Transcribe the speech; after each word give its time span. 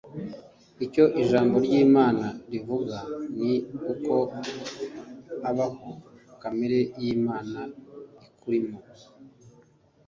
Icyo 0.85 1.03
ijambo 1.21 1.55
ryimana 1.65 2.27
rivuga 2.51 2.97
ni 3.39 3.53
uko 3.91 4.13
ubaho 5.49 5.89
kamere 6.41 6.79
yimana 7.01 7.59
ikurimo 8.29 8.77